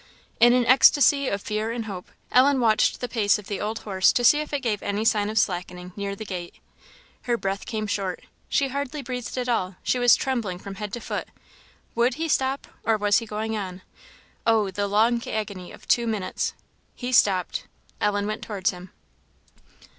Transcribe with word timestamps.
In 0.39 0.53
an 0.53 0.65
ecstasy 0.65 1.27
of 1.27 1.43
fear 1.43 1.69
and 1.69 1.85
hope, 1.85 2.09
Ellen 2.31 2.59
watched 2.59 3.01
the 3.01 3.07
pace 3.07 3.37
of 3.37 3.45
the 3.45 3.61
old 3.61 3.77
horse 3.81 4.11
to 4.13 4.23
see 4.23 4.39
if 4.39 4.51
it 4.51 4.61
gave 4.61 4.81
any 4.81 5.05
sign 5.05 5.29
of 5.29 5.37
slackening 5.37 5.93
near 5.95 6.15
the 6.15 6.25
gate. 6.25 6.55
Her 7.25 7.37
breath 7.37 7.67
came 7.67 7.85
short, 7.85 8.23
she 8.49 8.69
hardly 8.69 9.03
breathed 9.03 9.37
at 9.37 9.47
all, 9.47 9.75
she 9.83 9.99
was 9.99 10.15
trembling 10.15 10.57
from 10.57 10.73
head 10.81 10.91
to 10.93 10.99
foot. 10.99 11.27
Would 11.93 12.15
he 12.15 12.27
stop, 12.27 12.65
or 12.83 12.97
was 12.97 13.19
he 13.19 13.27
going 13.27 13.55
on? 13.55 13.83
Oh! 14.47 14.71
the 14.71 14.87
long 14.87 15.21
agony 15.27 15.71
of 15.71 15.87
two 15.87 16.07
minutes! 16.07 16.55
He 16.95 17.11
stopped. 17.11 17.65
Ellen 18.01 18.25
went 18.25 18.41
towards 18.41 18.71
him. 18.71 18.89